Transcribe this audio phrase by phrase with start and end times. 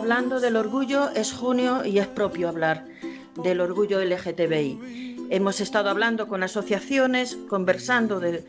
[0.00, 2.86] hablando del orgullo, es junio y es propio hablar
[3.42, 5.28] del orgullo LGTBI.
[5.28, 8.42] Hemos estado hablando con asociaciones, conversando de,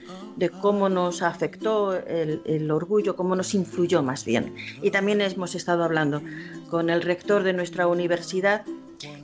[0.62, 4.56] cómo nos afectó el, orgullo, cómo nos influyó más bien.
[4.82, 6.22] Y también hemos estado hablando
[6.70, 8.64] con el rector de nuestra universidad,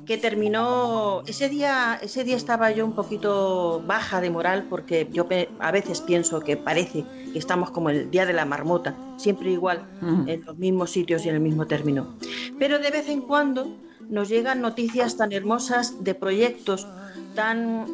[0.07, 5.27] que terminó ese día ese día estaba yo un poquito baja de moral porque yo
[5.59, 9.85] a veces pienso que parece que estamos como el día de la marmota siempre igual
[10.25, 12.15] en los mismos sitios y en el mismo término
[12.57, 13.67] pero de vez en cuando
[14.09, 16.87] nos llegan noticias tan hermosas de proyectos
[17.35, 17.85] tan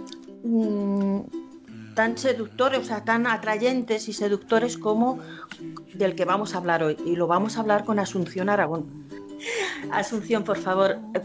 [0.43, 1.21] mm,
[1.95, 5.19] tan seductores, o sea, tan atrayentes y seductores como
[5.93, 6.97] del que vamos a hablar hoy.
[7.05, 9.05] Y lo vamos a hablar con Asunción Aragón.
[9.91, 11.19] Asunción, por favor, eh,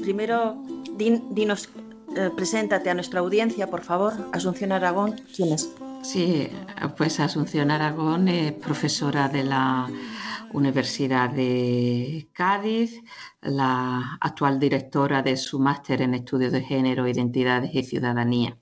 [0.99, 1.71] dinos,
[2.17, 4.13] eh, preséntate a nuestra audiencia, por favor.
[4.33, 5.73] Asunción Aragón, ¿quién es?
[6.03, 6.49] Sí,
[6.97, 9.89] pues Asunción Aragón es profesora de la
[10.53, 13.01] Universidad de Cádiz,
[13.41, 18.59] la actual directora de su máster en estudios de género, identidades y ciudadanía.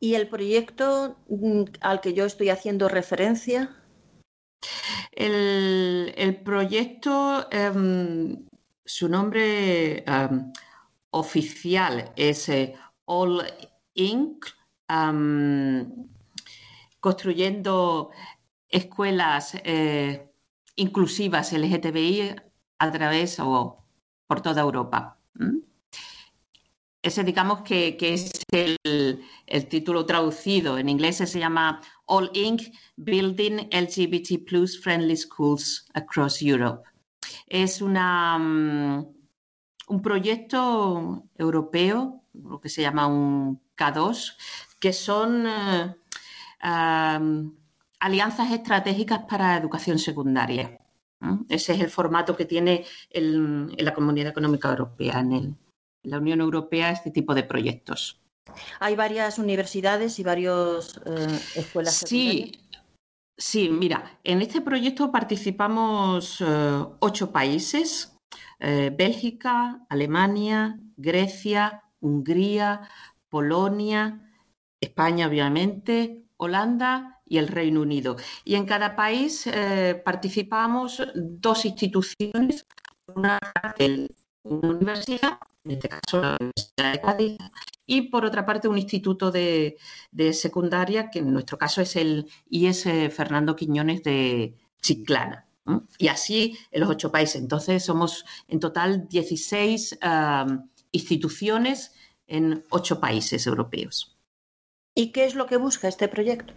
[0.00, 3.70] ¿Y el proyecto mm, al que yo estoy haciendo referencia?
[5.12, 8.46] El, proyecto, em,
[8.84, 10.52] su nombre em,
[11.10, 12.74] oficial es eh,
[13.06, 13.42] All
[13.94, 14.46] Inc.,
[14.88, 16.08] em,
[17.00, 18.10] construyendo
[18.68, 20.32] escuelas eh,
[20.76, 22.36] inclusivas LGTBI
[22.78, 23.84] a través o
[24.26, 25.18] por toda Europa.
[27.02, 28.76] Ese digamos que, es el,
[29.46, 30.78] el, título traducido.
[30.78, 32.62] En inglés se llama All Inc.
[32.96, 36.91] Building LGBT Plus Friendly Schools Across Europe.
[37.46, 39.06] Es una, mm,
[39.88, 44.36] un proyecto europeo, lo que se llama un K2,
[44.78, 45.94] que son eh,
[48.00, 50.78] alianzas estratégicas para educación secundaria.
[51.48, 55.56] Ese es el formato que tiene en la Comunidad Económica Europea, en
[56.02, 58.20] la Unión Europea, este tipo de proyectos.
[58.80, 61.94] Hay varias universidades y varias eh, escuelas.
[61.94, 62.52] Sí,
[63.36, 68.16] sí, mira, en este proyecto participamos eh, ocho países,
[68.60, 72.88] eh, Bélgica, Alemania, Grecia, Hungría,
[73.28, 74.20] Polonia,
[74.80, 78.16] España, obviamente, Holanda y el Reino Unido.
[78.44, 79.48] Y en cada país
[80.04, 82.66] participamos dos instituciones,
[83.06, 83.38] una
[84.42, 87.38] universidad en este caso la Universidad de Cádiz,
[87.86, 89.76] y por otra parte un instituto de,
[90.32, 95.46] secundaria, que en nuestro caso es el IS Fernando Quiñones de Chiclana.
[95.98, 97.40] Y así en los ocho países.
[97.40, 99.98] Entonces somos en total 16
[100.90, 101.92] instituciones
[102.26, 104.16] en ocho países europeos.
[104.94, 106.52] ¿Y qué es lo que busca este proyecto?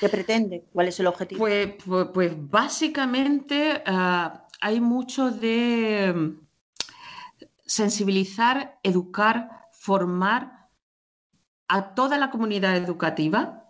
[0.00, 0.64] ¿Qué pretende?
[0.72, 1.38] ¿Cuál es el objetivo?
[1.38, 6.34] Pues, pues, pues básicamente ah, hay mucho de
[7.64, 10.68] sensibilizar, educar, formar
[11.68, 13.64] a toda la comunidad educativa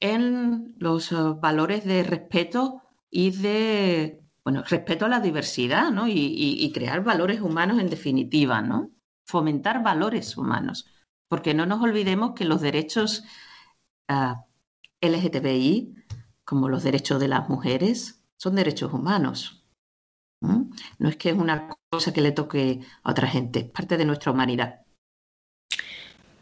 [0.00, 6.06] en los eh, valores de respeto y de, bueno, respeto a la diversidad, ¿no?
[6.08, 8.90] Y, crear valores humanos en definitiva, ¿no?
[9.24, 10.86] Fomentar valores humanos.
[11.28, 13.24] Porque no nos olvidemos que los derechos
[14.08, 14.34] eh,
[15.00, 15.94] LGTBI,
[16.44, 19.63] como los derechos de las mujeres, son derechos humanos.
[20.40, 24.04] No es que es una cosa que le toque a otra gente, es parte de
[24.04, 24.84] nuestra humanidad.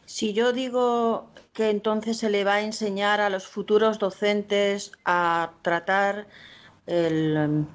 [0.06, 5.52] Si yo digo que entonces se le va a enseñar a los futuros docentes a
[5.62, 6.26] tratar
[6.86, 7.66] el,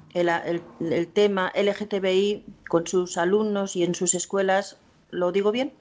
[1.12, 4.78] tema LGTBI con sus alumnos y en sus escuelas,
[5.10, 5.72] ¿lo digo bien?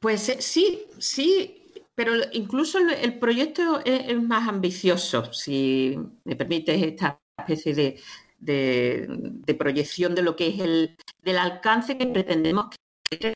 [0.00, 7.20] Pues eh, sí, sí, pero incluso el, proyecto es, más ambicioso, si me permites esta
[7.38, 8.00] especie de,
[8.46, 12.74] de, proyección de lo que es el del alcance que pretendemos
[13.10, 13.34] que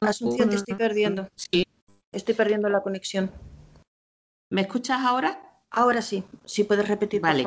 [0.00, 1.28] Asunción, te estoy perdiendo.
[1.36, 1.66] Sí.
[2.12, 3.30] Estoy perdiendo la conexión.
[4.50, 5.60] ¿Me escuchas ahora?
[5.70, 6.24] Ahora sí.
[6.44, 7.44] Sí puedes repetir, vale.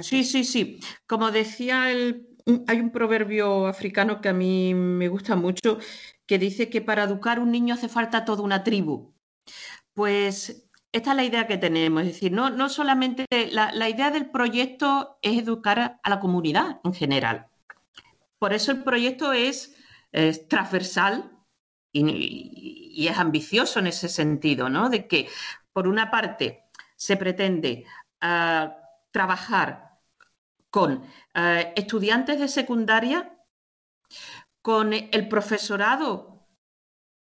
[0.00, 0.80] Sí, sí, sí.
[1.06, 2.28] Como decía, el,
[2.66, 5.78] hay un proverbio africano que a mí me gusta mucho
[6.26, 9.12] que dice que para educar un niño hace falta toda una tribu.
[9.92, 10.63] Pues
[10.94, 15.18] esta es la idea que tenemos, es decir, no, no solamente la, idea del proyecto
[15.22, 17.48] es educar a la comunidad en general.
[18.38, 19.74] Por eso el proyecto es,
[20.48, 21.32] transversal
[21.90, 24.88] y, es ambicioso en ese sentido, ¿no?
[24.88, 25.28] De que,
[25.72, 26.62] por una parte,
[26.94, 27.84] se pretende
[28.20, 28.76] ah,
[29.10, 29.98] trabajar
[30.70, 31.04] con
[31.34, 33.36] ah, estudiantes de secundaria,
[34.62, 36.46] con el profesorado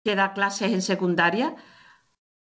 [0.05, 1.57] que da clases en secundaria,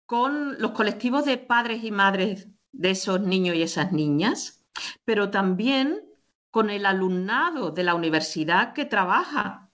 [0.06, 4.64] con los colectivos de padres y madres de esos niños y esas niñas,
[5.04, 6.00] pero también
[6.50, 9.70] con el alumnado de la universidad que trabaja,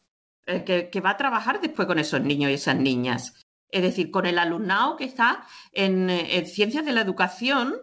[0.46, 3.44] eh, que, va a trabajar después con esos niños y esas niñas.
[3.70, 7.74] Es decir, con el alumnado que está en, en ciencias de la educación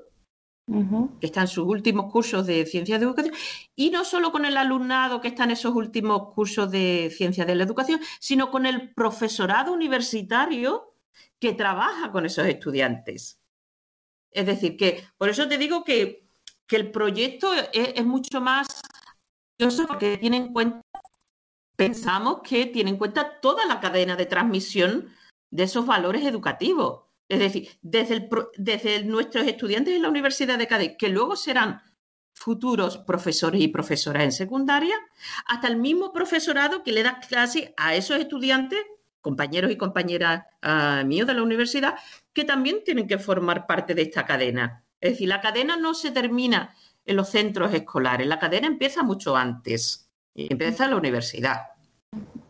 [1.19, 3.35] que está en sus últimos cursos de ciencias de educación,
[3.75, 7.53] y no solo con el alumnado que está en esos últimos cursos de ciencias de
[7.53, 10.94] la educación, sino con el profesorado universitario
[11.39, 13.41] que trabaja con esos estudiantes.
[14.31, 16.23] Es decir, que por eso te digo que,
[16.69, 18.67] el proyecto es, mucho más
[19.87, 20.81] porque tiene en cuenta,
[21.77, 25.13] pensamos que tiene en cuenta toda la cadena de transmisión
[25.51, 31.09] de esos valores educativos es decir, desde, nuestros estudiantes en la Universidad de Cádiz, que
[31.09, 31.81] luego serán
[32.33, 34.95] futuros profesores y profesoras en secundaria,
[35.47, 38.79] hasta el mismo profesorado que le da clase a esos estudiantes,
[39.25, 41.95] compañeros y compañeras ah, míos de la universidad,
[42.31, 44.83] que también tienen que formar parte de esta cadena.
[45.01, 49.35] Es decir, la cadena no se termina en los centros escolares, la cadena empieza mucho
[49.35, 51.57] antes, empieza en la universidad.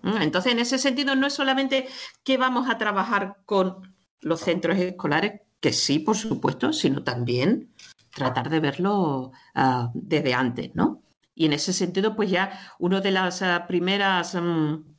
[0.01, 1.87] Mm, entonces, en ese sentido, no es solamente
[2.25, 7.73] que vamos a trabajar con los centros escolares, que sí, por supuesto, sino también
[8.13, 11.03] tratar de verlo ah, desde antes, ¿no?
[11.33, 14.94] Y en ese sentido, pues ya una de las ah, primeras mm,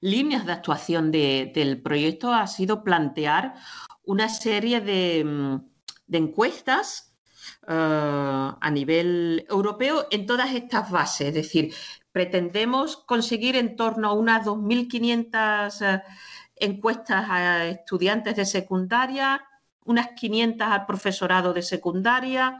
[0.00, 3.54] líneas de actuación del proyecto ha sido plantear
[4.04, 5.56] una serie de, mm,
[6.12, 7.14] encuestas
[7.66, 11.28] ah, a nivel europeo en todas estas bases.
[11.28, 11.74] Es decir,
[12.12, 16.02] pretendemos conseguir en torno a unas 2.500
[16.56, 19.44] encuestas a estudiantes de secundaria,
[19.84, 22.58] unas 500 al profesorado de secundaria,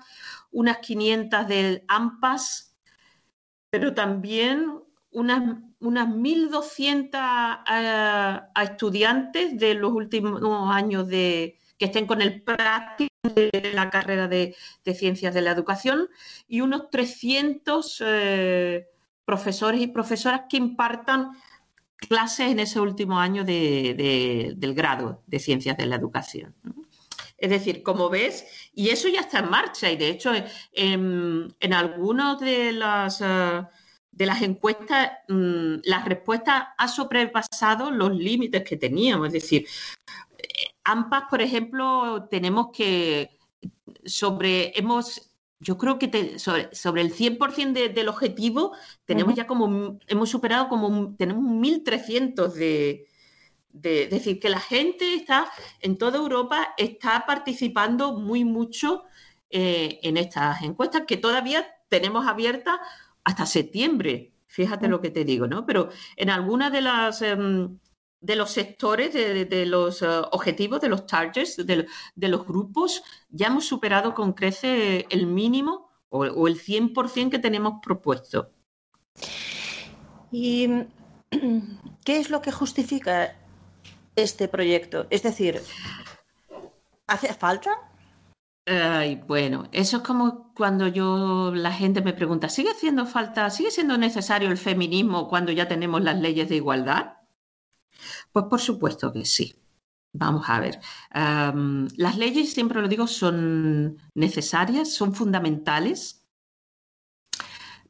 [0.53, 2.77] unas 500 del AMPAS,
[3.71, 12.23] pero también unas, unas 1.200 a, estudiantes de los últimos años de, que estén con
[12.23, 14.55] el práctico de la carrera de,
[14.95, 16.09] ciencias de la educación
[16.49, 18.87] y unos 300 eh,
[19.25, 21.33] profesores y profesoras que impartan
[21.97, 26.55] clases en ese último año del grado de ciencias de la educación.
[27.39, 30.33] Es decir, como ves, y eso ya está en marcha y de hecho
[30.73, 33.63] en, algunas de las, eh,
[34.17, 39.29] de las encuestas mm, las respuestas ha sobrepasado los límites que teníamos.
[39.29, 39.67] Es decir,
[40.39, 43.39] eh, AMPAS, por ejemplo, tenemos que
[44.05, 45.31] sobre, hemos
[45.61, 48.73] yo creo que sobre, el 100% del objetivo
[49.05, 53.07] tenemos ya como, hemos superado como, tenemos 1.300 de,
[53.71, 59.05] de, es decir, que la gente está, en toda Europa, está participando muy mucho
[59.51, 62.79] eh, en estas encuestas que todavía tenemos abiertas
[63.27, 64.33] hasta septiembre.
[64.47, 65.67] Fíjate lo que te digo, ¿no?
[65.67, 67.23] Pero en algunas de las...
[67.23, 67.79] Em,
[68.19, 71.87] de los sectores, de, los eh, objetivos, de los targets, de,
[72.17, 78.51] los grupos, ya hemos superado con crece el mínimo o, el 100% que tenemos propuesto.
[80.33, 80.67] ¿Y
[82.05, 83.37] qué es lo que justifica
[84.17, 85.07] este proyecto?
[85.11, 85.61] Es decir,
[87.07, 87.71] ¿hace falta?
[88.67, 93.71] Ay, bueno, eso es como cuando yo la gente me pregunta, ¿sigue haciendo falta, sigue
[93.71, 97.15] siendo necesario el feminismo cuando ya tenemos las leyes de igualdad?
[98.33, 99.55] Pues por supuesto que sí.
[100.13, 100.81] Vamos a ver.
[101.13, 106.25] las leyes, siempre lo digo, son necesarias, son fundamentales,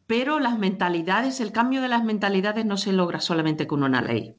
[0.06, 4.37] pero las mentalidades, el cambio de las mentalidades no se logra solamente con una ley.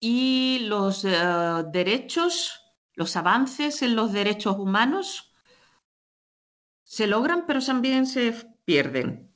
[0.00, 1.10] Y los eh,
[1.70, 2.65] derechos,
[2.96, 5.32] los avances en los derechos humanos
[6.82, 8.32] se logran, pero también se
[8.64, 9.32] pierden.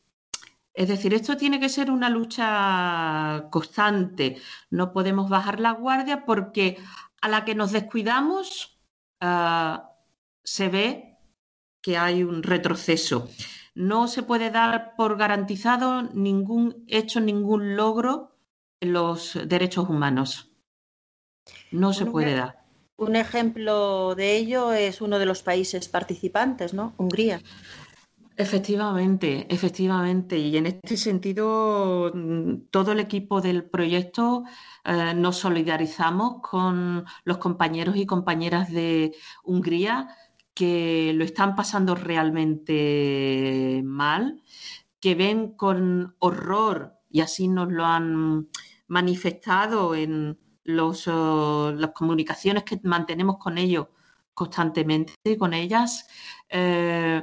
[0.73, 4.41] Es decir, esto tiene que ser una lucha constante.
[4.71, 6.79] No podemos bajar la guardia porque
[7.21, 8.81] a la que nos descuidamos
[9.21, 9.91] ah,
[10.43, 11.19] se ve
[11.83, 13.29] que hay un retroceso.
[13.75, 18.39] No se puede dar por garantizado ningún hecho, ningún logro
[18.81, 20.51] en los derechos humanos.
[21.73, 22.60] No se puede dar.
[23.01, 26.93] Un ejemplo de ello es uno de los países participantes, ¿no?
[26.99, 27.41] Hungría.
[28.37, 30.37] Efectivamente, efectivamente.
[30.37, 34.45] Y en este sentido, mm, todo el equipo del proyecto
[34.85, 39.15] eh, nos solidarizamos con los compañeros y compañeras de
[39.45, 40.15] Hungría
[40.53, 44.43] que lo están pasando realmente mal,
[45.01, 48.49] que ven con horror, y así nos lo han
[48.89, 53.89] manifestado en los, oh, las comunicaciones que mantenemos con ellos
[54.35, 56.07] constantemente, con ellas.
[56.49, 57.23] Eh,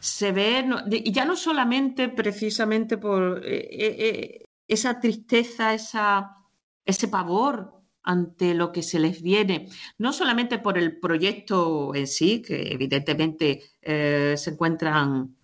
[0.00, 6.36] se ve, y ya no solamente precisamente por eh, eh, eh, esa tristeza, esa,
[6.84, 9.68] ese pavor ante lo que se les viene,
[9.98, 15.36] no solamente por el proyecto en sí, que evidentemente eh, se encuentran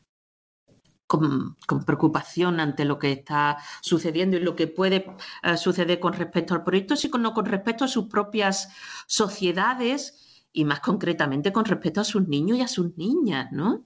[1.06, 5.06] con, preocupación ante lo que está sucediendo y lo que puede
[5.42, 8.68] eh, suceder con respecto al proyecto, sino con respecto a sus propias
[9.06, 13.84] sociedades y más concretamente con respecto a sus niños y a sus niñas, ¿no?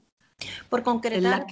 [0.69, 1.47] Por concretar,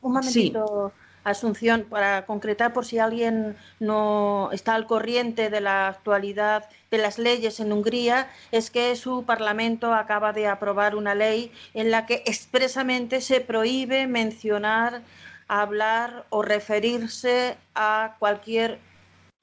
[0.00, 0.92] un momentito,
[1.26, 7.18] Asunción, para concretar por si alguien no está al corriente de la actualidad de las
[7.18, 12.22] leyes en Hungría, es que su Parlamento acaba de aprobar una ley en la que
[12.26, 15.02] expresamente se prohíbe mencionar,
[15.48, 18.78] hablar o referirse a cualquier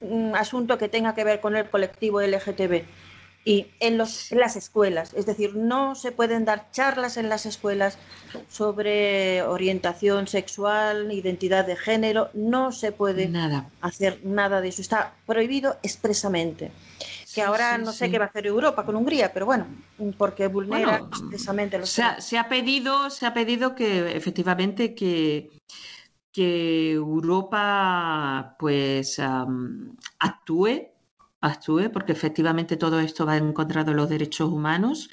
[0.00, 2.84] mm, asunto que tenga que ver con el colectivo LGTB
[3.44, 5.12] y en, los, las escuelas.
[5.14, 7.98] Es decir, no se pueden dar charlas en las escuelas
[8.48, 13.30] sobre orientación sexual, identidad de género, no se puede
[13.82, 14.80] hacer nada de eso.
[14.80, 16.72] Está prohibido expresamente.
[17.34, 19.66] Que ahora no sé qué va a hacer Europa con Hungría, pero bueno,
[20.16, 25.50] porque vulnera expresamente los se ha, se ha pedido Se ha pedido que efectivamente que,
[26.30, 29.20] que Europa pues
[30.20, 30.93] actúe
[31.44, 35.08] actúe, porque efectivamente todo esto va en contra de los derechos humanos.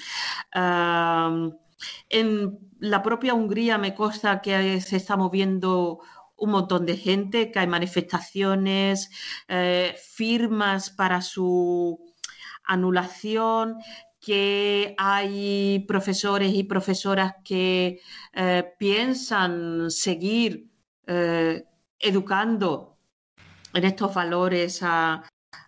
[2.08, 6.00] en la propia Hungría me consta que se está moviendo
[6.36, 9.10] un montón de gente, que hay manifestaciones,
[9.48, 11.98] eh, firmas para su
[12.64, 13.76] anulación,
[14.20, 18.00] que hay profesores y profesoras que
[18.32, 20.68] eh, piensan seguir
[21.06, 21.64] eh,
[21.98, 22.98] educando
[23.74, 24.82] en estos valores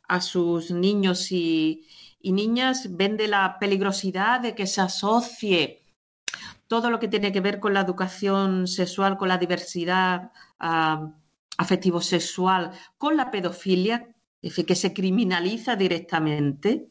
[0.08, 1.86] a sus niños y,
[2.22, 5.82] niñas, ven de la peligrosidad de que se asocie
[6.68, 11.12] todo lo que tiene que ver con la educación sexual, con la diversidad ah,
[11.58, 14.08] afectivo-sexual, con la pedofilia,
[14.40, 16.88] es decir, que se criminaliza directamente,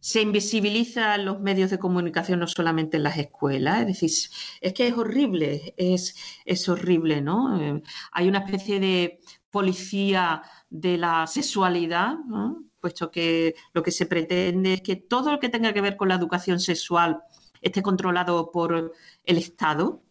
[0.00, 4.10] se invisibiliza en los medios de comunicación, no solamente en las escuelas, es decir,
[4.60, 7.60] es que es horrible, es, es horrible, ¿no?
[7.60, 7.82] Eh,
[8.12, 12.16] hay una especie de policía de la sexualidad,
[12.80, 16.08] puesto que lo que se pretende es que todo lo que tenga que ver con
[16.08, 17.22] la educación sexual
[17.60, 18.92] esté controlado por
[19.24, 20.02] el Estado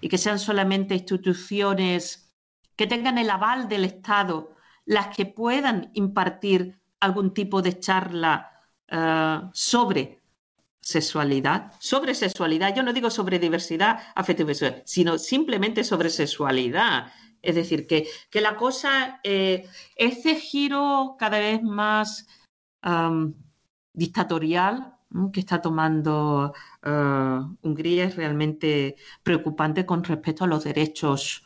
[0.00, 2.32] y que sean solamente instituciones
[2.76, 8.50] que tengan el aval del Estado las que puedan impartir algún tipo de charla
[8.88, 10.20] eh, sobre
[10.80, 14.52] sexualidad, sobre sexualidad, yo no digo sobre diversidad afectiva,
[14.84, 17.12] sino simplemente sobre sexualidad.
[17.42, 18.08] Es decir, que,
[18.40, 22.26] la cosa, eh, ese giro cada vez más
[23.92, 24.96] dictatorial
[25.32, 31.44] que está tomando eh, Hungría es realmente preocupante con respecto a los derechos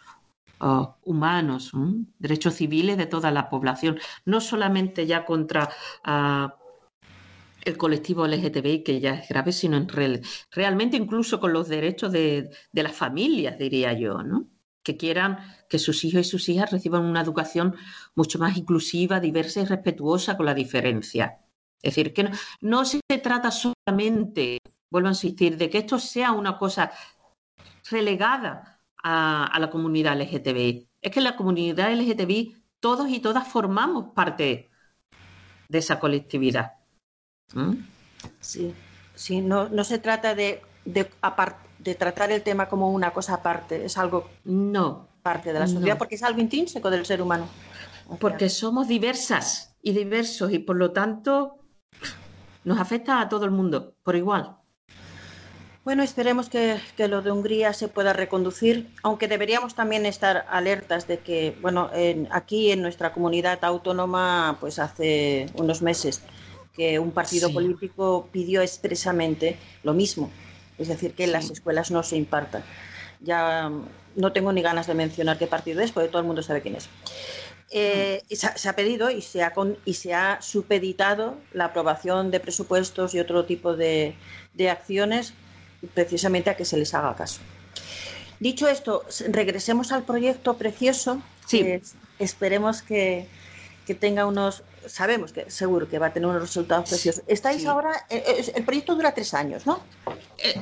[0.61, 1.73] uh, humanos,
[2.19, 5.69] derechos civiles de toda la población, no solamente ya contra
[6.07, 6.49] uh,
[7.65, 9.89] el colectivo LGTBI, que ya es grave, sino en
[10.53, 14.47] realmente incluso con los derechos de, de las familias, diría yo, ¿no?
[14.87, 15.39] Que quieran
[15.69, 17.75] que sus hijos y sus hijas reciban una educación
[18.15, 21.41] mucho más inclusiva, diversa y respetuosa con la diferencia.
[21.83, 26.57] Es decir, que no, se trata solamente, vuelvo a insistir, de que esto sea una
[26.57, 26.93] cosa
[27.91, 30.89] relegada a, la comunidad LGTBI.
[31.03, 34.71] Es que la comunidad LGTBI, todos y todas formamos parte
[35.69, 36.75] de esa colectividad.
[37.55, 37.75] ¿Mm?
[38.39, 38.73] Sí,
[39.17, 41.11] sí no, no se trata de, de,
[41.79, 45.99] de tratar el tema como una cosa aparte, es algo no parte de la sociedad
[45.99, 47.49] porque es algo intrínseco del ser humano.
[48.21, 51.59] Porque somos diversas y diversos y por lo tanto
[52.65, 54.57] nos afecta a todo el mundo por igual.
[55.85, 61.19] Bueno, esperemos que, lo de Hungría se pueda reconducir, aunque deberíamos también estar alertas de
[61.19, 61.91] que, bueno,
[62.31, 66.23] aquí en nuestra comunidad autónoma, pues hace unos meses
[66.73, 70.31] que un partido político pidió expresamente lo mismo,
[70.79, 72.63] es decir, que en las escuelas no se impartan.
[73.21, 76.43] Ya mm, no tengo ni ganas de mencionar qué partido es, porque todo el mundo
[76.43, 76.89] sabe quién es.
[77.71, 79.53] Eh, se, ha, pedido y se ha,
[79.85, 84.15] y se ha supeditado la aprobación de presupuestos y otro tipo de,
[84.71, 85.35] acciones
[85.93, 87.41] precisamente a que se les haga caso.
[88.39, 91.21] Dicho esto, regresemos al proyecto precioso.
[91.47, 91.81] Sí.
[92.19, 93.29] esperemos que,
[93.87, 97.23] que tenga unos sabemos que seguro que va a tener unos resultados preciosos.
[97.27, 99.81] Estáis ahora, eh, eh, el proyecto dura tres años, ¿no?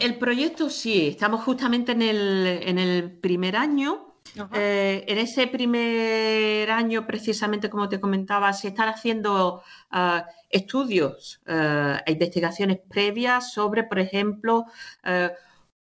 [0.00, 4.10] El, proyecto sí, estamos justamente en el, en el primer año.
[4.54, 12.12] Eh, en ese primer año, precisamente como te comentaba, se están haciendo ah, estudios e
[12.12, 14.64] investigaciones previas sobre, por ejemplo,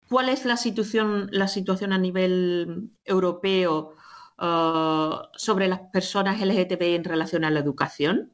[0.08, 3.94] cuál es la situación, la situación a nivel europeo
[4.42, 8.32] Uh, sobre las personas LGTBI en relación a la educación.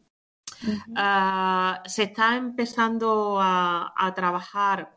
[0.96, 4.96] Ah, se está empezando a, trabajar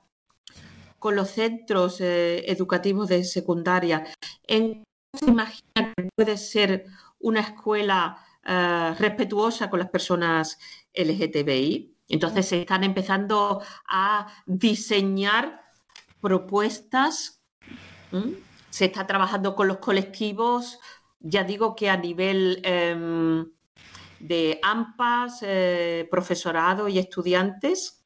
[0.99, 4.05] con los centros eh, educativos de secundaria
[4.47, 6.85] en se imagina que puede ser
[7.19, 10.57] una escuela eh, respetuosa con las personas
[10.93, 11.93] LGTBI.
[12.07, 15.61] Entonces se están empezando a diseñar
[16.21, 17.41] propuestas.
[18.69, 20.79] Se está trabajando con los colectivos,
[21.21, 23.45] ya digo que a nivel em,
[24.19, 28.03] de AMPAs, eh, profesorado y estudiantes.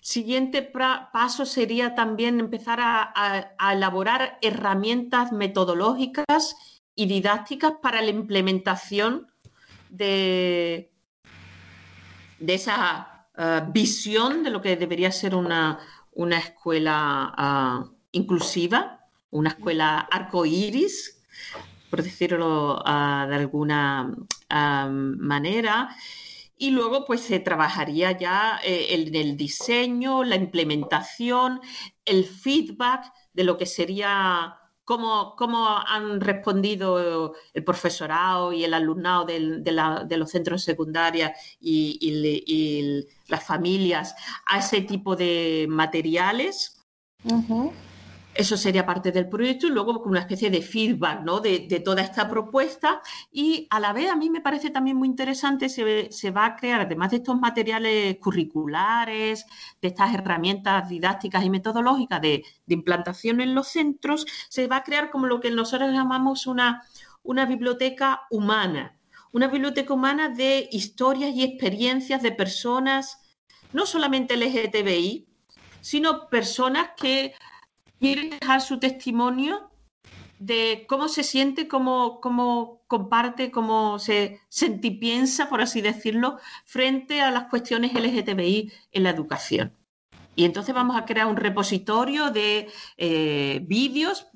[0.00, 6.56] Siguiente paso sería también empezar a, elaborar herramientas metodológicas
[6.96, 9.28] y didácticas para la implementación
[9.88, 10.92] de,
[12.40, 15.78] de esa eh, visión de lo que debería ser una,
[16.16, 21.22] escuela eh, inclusiva, una escuela arcoíris,
[21.94, 24.12] por decirlo uh, de alguna
[24.50, 25.94] manera.
[26.58, 31.60] Y luego, pues se trabajaría ya eh, en el diseño, la implementación,
[32.04, 39.26] el feedback de lo que sería cómo, cómo han respondido el profesorado y el alumnado
[39.26, 46.84] de, los centros secundarios y, y, las familias a ese tipo de materiales.
[48.34, 51.38] Eso sería parte del proyecto y luego una especie de feedback ¿no?
[51.38, 53.00] de, toda esta propuesta.
[53.30, 56.80] Y a la vez a mí me parece también muy interesante, se, va a crear,
[56.80, 59.46] además de estos materiales curriculares,
[59.80, 65.10] de estas herramientas didácticas y metodológicas de, implantación en los centros, se va a crear
[65.10, 66.82] como lo que nosotros llamamos una,
[67.22, 68.98] una biblioteca humana.
[69.30, 73.20] Una biblioteca humana de historias y experiencias de personas,
[73.72, 75.26] no solamente LGTBI,
[75.80, 77.34] sino personas que
[78.04, 79.70] quiere dejar su testimonio
[80.38, 87.30] de cómo se siente, cómo, cómo comparte, cómo se sentipiensa, por así decirlo, frente a
[87.30, 89.72] las cuestiones LGTBI en la educación.
[90.36, 94.26] Y entonces vamos a crear un repositorio de eh, vídeos,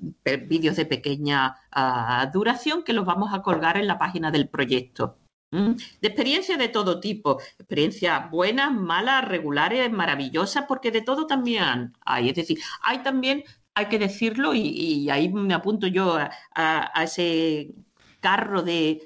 [0.47, 5.19] vídeos de pequeña ah, duración, que los vamos a colgar en la página del proyecto.
[5.51, 12.29] De experiencias de todo tipo, experiencias buenas, malas, regulares, maravillosas, porque de todo también hay.
[12.29, 16.17] Es decir, hay también hay que decirlo, y, ahí me apunto yo
[16.55, 17.73] a, ese
[18.19, 19.01] carro de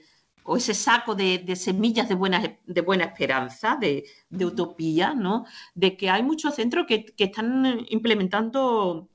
[0.45, 4.05] o ese saco de, semillas de buena, de buena esperanza, de,
[4.45, 5.45] utopía, ¿no?
[5.73, 9.09] De que hay muchos centros que, están implementando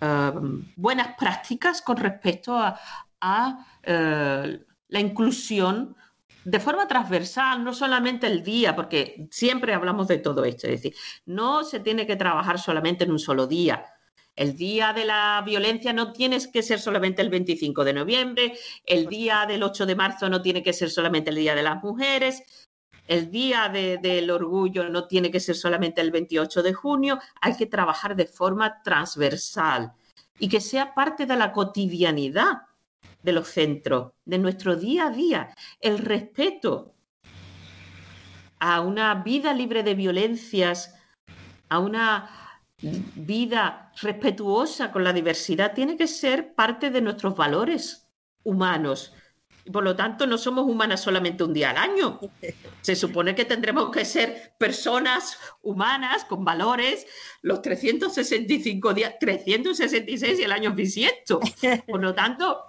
[0.00, 0.32] eh,
[0.76, 2.58] buenas prácticas con respecto
[3.20, 5.94] a, eh, la inclusión
[6.44, 10.94] de forma transversal, no solamente el día, porque siempre hablamos de todo esto, es decir,
[11.26, 13.84] no se tiene que trabajar solamente en un solo día,
[14.38, 19.08] el día de la violencia no tiene que ser solamente el 25 de noviembre, el
[19.08, 22.44] día del 8 de marzo no tiene que ser solamente el Día de las Mujeres,
[23.08, 27.66] el Día del Orgullo no tiene que ser solamente el 28 de junio, hay que
[27.66, 29.92] trabajar de forma transversal
[30.38, 32.62] y que sea parte de la cotidianidad
[33.20, 36.94] de los centros, de nuestro día a día, el respeto
[38.60, 40.94] a una vida libre de violencias,
[41.68, 42.47] a una
[42.80, 48.08] vida respetuosa con la diversidad tiene que ser parte de nuestros valores
[48.44, 49.12] humanos.
[49.64, 52.20] Y por lo tanto, no somos humanas solamente un día al año.
[52.80, 57.06] Se supone que tendremos que ser personas humanas con valores
[57.42, 61.40] los 365 días, 366 y el año bisiesto.
[61.86, 62.62] Por lo tanto,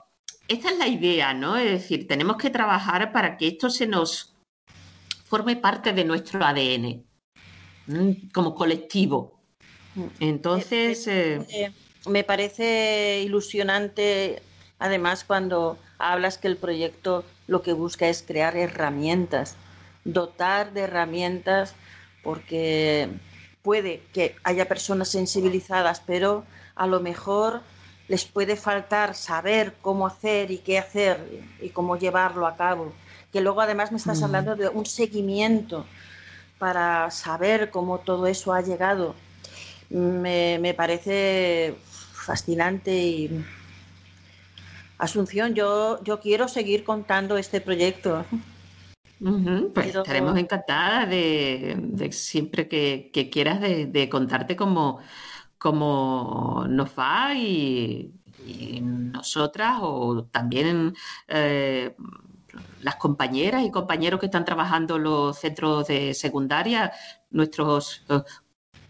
[0.47, 1.55] esta es la idea, ¿no?
[1.55, 4.35] Es decir, tenemos que trabajar para que esto se nos
[5.25, 7.05] forme parte de nuestro ADN
[8.33, 9.38] como colectivo.
[10.19, 11.07] Entonces...
[11.07, 11.71] Eh, eh,
[12.07, 14.41] me parece ilusionante,
[14.79, 19.55] además, cuando hablas que el proyecto lo que busca es crear herramientas,
[20.05, 21.75] dotar de herramientas,
[22.23, 23.09] porque
[23.61, 27.61] puede que haya personas sensibilizadas, pero a lo mejor
[28.07, 32.93] les puede faltar saber cómo hacer y qué hacer y cómo llevarlo a cabo.
[33.31, 35.85] Que luego además me estás hablando de un seguimiento
[36.57, 39.13] para saber cómo todo eso ha llegado
[39.89, 41.75] me, parece
[42.13, 43.45] fascinante y
[44.99, 48.25] Asunción, yo, yo quiero seguir contando este proyecto.
[49.73, 54.99] pues estaremos encantadas de, siempre que, quieras de, contarte cómo,
[55.57, 58.13] cómo, nos va y,
[58.81, 60.95] nosotras o también
[61.27, 61.95] eh,
[62.81, 66.91] las compañeras y compañeros que están trabajando en los centros de secundaria,
[67.29, 68.05] nuestros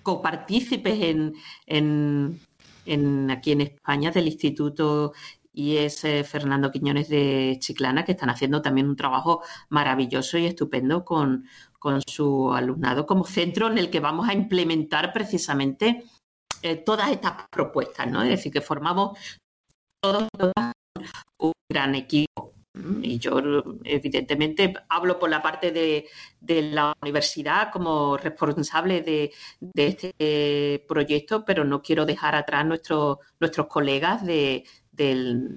[0.09, 1.35] copartícipes en,
[1.67, 5.13] en, aquí en España del Instituto
[5.53, 10.47] y es eh, Fernando Quiñones de Chiclana, que están haciendo también un trabajo maravilloso y
[10.47, 11.45] estupendo con,
[12.07, 16.03] su alumnado como centro en el que vamos a implementar precisamente
[16.63, 18.23] eh, todas estas propuestas, ¿no?
[18.23, 19.17] Es decir, que formamos
[20.01, 20.27] todos,
[21.37, 22.58] un gran equipo.
[23.01, 23.41] Y yo,
[23.83, 26.05] evidentemente, hablo por la parte de,
[26.61, 29.31] la universidad como responsable de,
[29.75, 34.63] este proyecto, pero no quiero dejar atrás nuestros nuestros colegas del,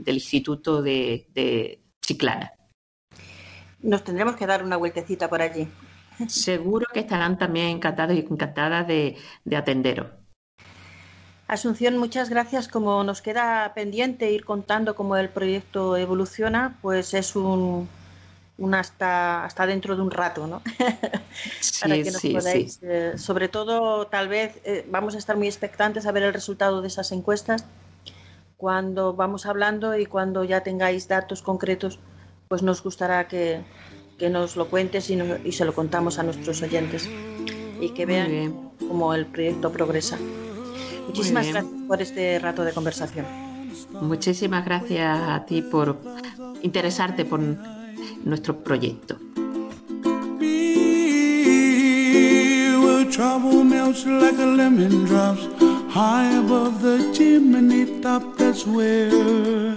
[0.07, 2.53] Instituto de, Chiclana.
[3.81, 5.68] Nos tendremos que dar una vueltecita por allí.
[6.29, 10.22] Seguro que estarán también encantados y encantadas de, de atenderos.
[11.53, 12.67] Asunción, muchas gracias.
[12.67, 17.91] Como nos queda pendiente ir contando cómo el proyecto evoluciona, pues es un,
[18.73, 20.62] hasta, hasta dentro de un rato, ¿no?
[21.83, 26.07] Para que nos podáis, eh, sobre todo, tal vez eh, vamos a estar muy expectantes
[26.07, 27.67] a ver el resultado de esas encuestas
[28.57, 31.99] cuando vamos hablando y cuando ya tengáis datos concretos,
[32.49, 33.62] pues nos gustará que,
[34.31, 37.11] nos lo cuentes y, y, se lo contamos a nuestros oyentes
[37.79, 40.17] y que vean cómo el proyecto progresa.
[41.07, 43.27] Muchísimas gracias por este rato de conversación.
[44.01, 45.99] Muchísimas gracias a ti por
[46.62, 47.41] interesarte por
[48.25, 49.19] nuestro proyecto.
[53.12, 55.47] trouble melts like a lemon drops
[55.93, 58.38] high above the chimney top.
[58.38, 59.77] That's where